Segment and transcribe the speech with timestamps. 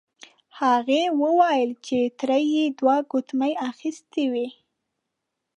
[0.59, 4.47] هغې وویل چې تره یې دوه ګوتمۍ اخیستې وې.